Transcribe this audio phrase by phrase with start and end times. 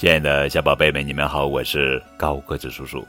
[0.00, 3.06] 亲爱的小宝贝们，你们好，我是高个子叔叔。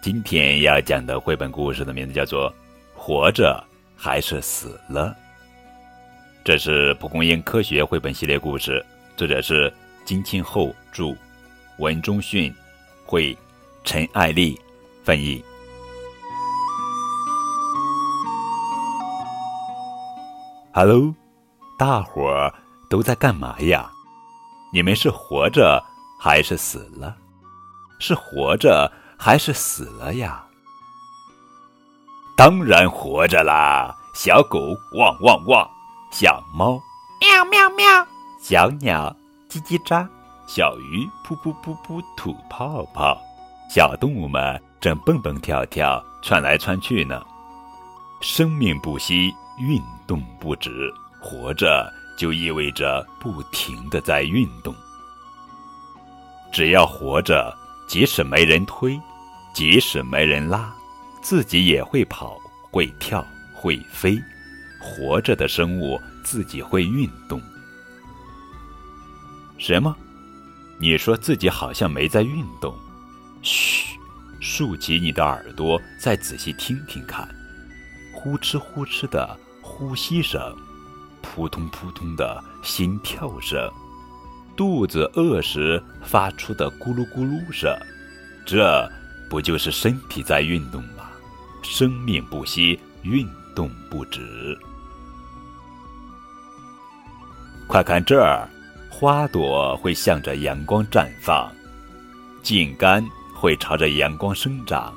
[0.00, 2.50] 今天要讲的绘本故事的名字叫做
[2.92, 3.62] 《活着
[3.96, 5.10] 还是死了》。
[6.42, 8.84] 这是蒲公英科学绘本系列故事，
[9.16, 9.72] 作者是
[10.04, 11.16] 金庆后著，
[11.78, 12.52] 文中训
[13.06, 13.38] 绘，
[13.84, 14.60] 陈爱丽
[15.04, 15.40] 翻译。
[20.72, 21.14] Hello，
[21.78, 22.52] 大伙儿
[22.90, 23.88] 都在干嘛呀？
[24.72, 25.80] 你们是活着？
[26.24, 27.14] 还是死了？
[27.98, 30.42] 是活着还是死了呀？
[32.34, 33.94] 当然活着啦！
[34.14, 34.58] 小狗
[34.96, 35.68] 汪汪汪，
[36.10, 36.80] 小猫
[37.20, 37.86] 喵喵喵，
[38.40, 39.14] 小鸟
[39.50, 40.08] 叽叽喳，
[40.46, 43.20] 小鱼噗噗噗噗吐泡泡，
[43.68, 47.22] 小动物们正蹦蹦跳跳窜来窜去呢。
[48.22, 54.74] 生命不息，运动不止，活着就意味着不停的在运动。
[56.54, 57.52] 只要活着，
[57.88, 58.96] 即使没人推，
[59.52, 60.72] 即使没人拉，
[61.20, 62.38] 自己也会跑、
[62.70, 64.16] 会跳、会飞。
[64.78, 67.42] 活着的生物自己会运动。
[69.58, 69.96] 什么？
[70.78, 72.72] 你说自己好像没在运动？
[73.42, 73.98] 嘘，
[74.38, 77.28] 竖起你的耳朵，再仔细听听看。
[78.12, 80.56] 呼哧呼哧的呼吸声，
[81.20, 83.68] 扑通扑通的心跳声。
[84.56, 87.76] 肚子饿时发出的咕噜咕噜声，
[88.46, 88.88] 这
[89.28, 91.04] 不就是身体在运动吗？
[91.62, 94.56] 生命不息，运动不止。
[97.66, 98.48] 快看这儿，
[98.90, 101.50] 花朵会向着阳光绽放，
[102.42, 103.04] 茎干
[103.34, 104.94] 会朝着阳光生长，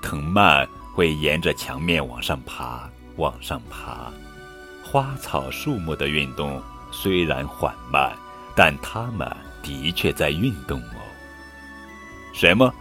[0.00, 4.10] 藤蔓会沿着墙面往上爬，往上爬。
[4.82, 8.16] 花草树木的运动虽然缓慢。
[8.54, 9.28] 但它们
[9.62, 11.00] 的确在运动哦。
[12.32, 12.72] 什么？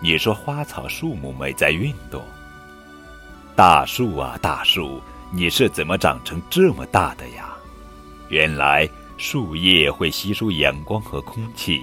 [0.00, 2.24] 你说花草树木没在运动？
[3.54, 7.54] 大树啊，大树，你是怎么长成这么大的呀？
[8.28, 11.80] 原来树叶会吸收阳光和空气，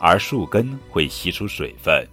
[0.00, 2.04] 而树根会吸收水分。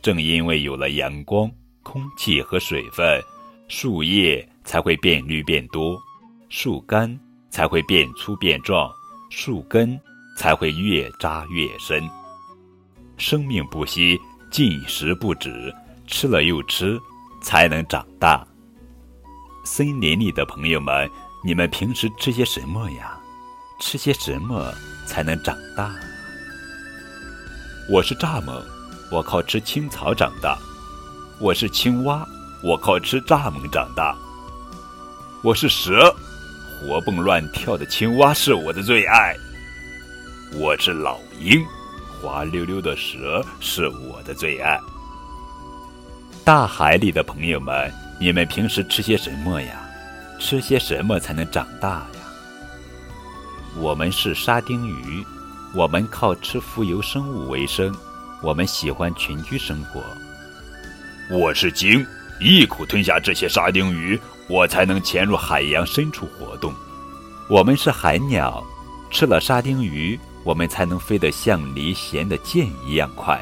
[0.00, 1.50] 正因为有了阳光、
[1.82, 3.20] 空气和水分，
[3.68, 5.98] 树叶才会变绿变多，
[6.48, 7.18] 树干
[7.50, 8.88] 才会变粗变壮。
[9.34, 9.98] 树根
[10.36, 12.06] 才会越扎越深。
[13.16, 14.20] 生命不息，
[14.50, 15.74] 进食不止，
[16.06, 17.00] 吃了又吃，
[17.40, 18.46] 才能长大。
[19.64, 21.08] 森林里的朋友们，
[21.42, 23.18] 你们平时吃些什么呀？
[23.80, 24.70] 吃些什么
[25.06, 25.94] 才能长大？
[27.88, 28.62] 我是蚱蜢，
[29.10, 30.58] 我靠吃青草长大；
[31.40, 32.28] 我是青蛙，
[32.62, 34.14] 我靠吃蚱蜢长大；
[35.42, 36.14] 我是蛇。
[36.82, 39.36] 活蹦乱跳的青蛙是我的最爱。
[40.54, 41.64] 我是老鹰，
[42.20, 44.76] 滑溜溜的蛇是我的最爱。
[46.44, 47.88] 大海里的朋友们，
[48.18, 49.88] 你们平时吃些什么呀？
[50.40, 52.20] 吃些什么才能长大呀？
[53.76, 55.24] 我们是沙丁鱼，
[55.76, 57.94] 我们靠吃浮游生物为生，
[58.42, 60.02] 我们喜欢群居生活。
[61.30, 62.04] 我是鲸，
[62.42, 64.18] 一口吞下这些沙丁鱼。
[64.48, 66.74] 我才能潜入海洋深处活动。
[67.48, 68.62] 我们是海鸟，
[69.10, 73.40] 吃了沙丁鱼，我们才能飞得像离弦的箭一样快。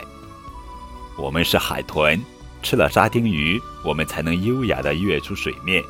[1.17, 2.23] 我们是海豚，
[2.63, 5.83] 吃了沙丁鱼，我们才能优雅地跃出水面。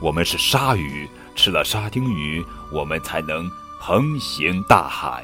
[0.00, 5.22] 我们是鲨鱼，吃了沙丁鱼，我们才能横行大海。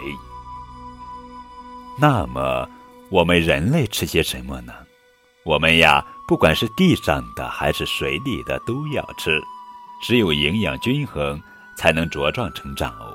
[1.98, 2.68] 那么，
[3.10, 4.72] 我们人类吃些什么呢？
[5.44, 6.04] 我们呀。
[6.24, 9.38] 不管是地上的还是水里的都要吃，
[10.00, 11.38] 只有营养均衡
[11.76, 13.14] 才能茁壮成长哦。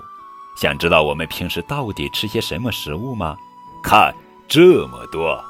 [0.56, 3.36] 想知道我们平时到底吃些什么食物吗？
[3.82, 4.14] 看
[4.48, 5.44] 这么多，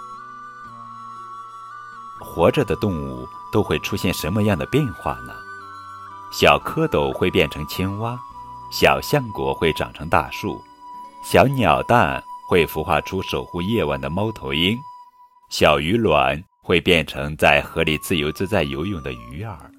[2.21, 5.33] 活着的动物都会出现什么样的变化呢？
[6.31, 8.17] 小蝌蚪会变成青蛙，
[8.71, 10.63] 小橡果会长成大树，
[11.21, 14.77] 小鸟蛋会孵化出守护夜晚的猫头鹰，
[15.49, 16.41] 小鱼卵。
[16.67, 19.71] 会变成在河里自由自在游泳的鱼儿，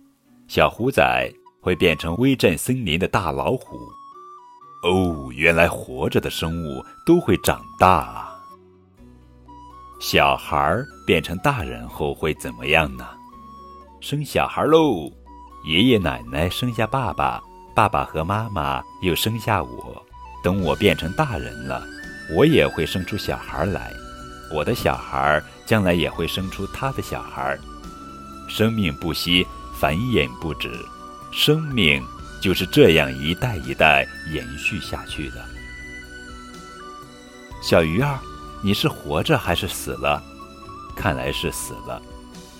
[0.46, 1.30] 小虎仔
[1.60, 3.76] 会变成威震森林的大老虎。
[4.84, 8.40] 哦，原来活着的生物都会长大啊！
[10.00, 13.06] 小孩儿变成大人后会怎么样呢？
[14.00, 15.12] 生小孩喽！
[15.66, 17.38] 爷爷奶奶生下爸爸，
[17.74, 20.02] 爸爸和妈妈又生下我。
[20.42, 21.84] 等我变成大人了，
[22.34, 23.92] 我也会生出小孩来。
[24.50, 27.58] 我的小孩将来也会生出他的小孩，
[28.48, 29.46] 生命不息，
[29.78, 30.70] 繁衍不止，
[31.30, 32.02] 生命
[32.40, 35.44] 就是这样一代一代延续下去的。
[37.60, 38.18] 小鱼儿，
[38.62, 40.22] 你是活着还是死了？
[40.96, 42.00] 看来是死了。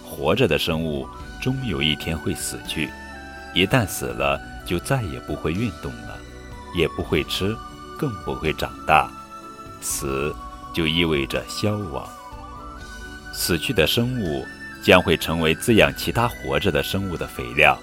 [0.05, 1.07] 活着的生物
[1.41, 2.91] 终有一天会死去，
[3.55, 6.19] 一旦死了，就再也不会运动了，
[6.75, 7.57] 也不会吃，
[7.99, 9.11] 更不会长大。
[9.81, 10.35] 死
[10.79, 12.09] 就意味着消亡。
[13.35, 14.47] 死去的生物
[14.81, 17.77] 将会成为滋养其他活着的生物的肥料，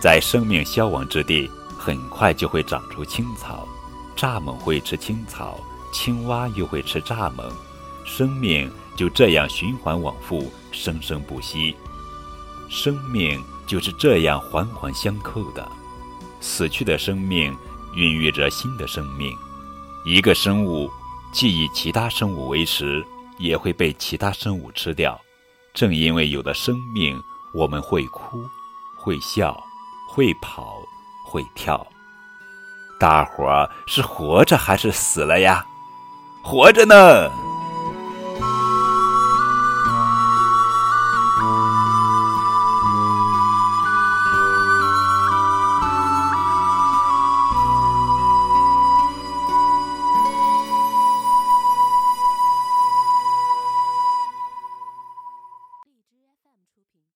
[0.00, 1.48] 在生命消亡之地，
[1.78, 3.68] 很快就会长出青草。
[4.16, 5.56] 蚱蜢会吃青草。
[5.92, 7.52] 青蛙又会吃蚱蜢，
[8.04, 11.76] 生命就这样循环往复，生生不息。
[12.68, 15.64] 生命就是这样环环相扣的。
[16.40, 17.54] 死去的生命
[17.94, 19.32] 孕育着新的生命。
[20.04, 20.90] 一个生物
[21.32, 23.04] 既以其他生物为食，
[23.38, 25.18] 也会被其他生物吃掉。
[25.72, 27.18] 正因为有了生命，
[27.54, 28.44] 我们会哭，
[28.98, 29.58] 会笑，
[30.10, 30.76] 会跑，
[31.26, 31.84] 会跳。
[33.00, 35.64] 大伙儿是活着还是死了呀？
[36.44, 37.30] 活着呢。